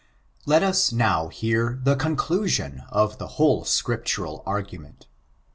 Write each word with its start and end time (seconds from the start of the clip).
Let 0.47 0.63
us 0.63 0.91
now 0.91 1.27
hear 1.27 1.79
the 1.83 1.95
conclusion 1.95 2.81
of 2.89 3.19
the 3.19 3.27
whole 3.37 3.65
Scriptural 3.65 4.41
argument. 4.47 5.05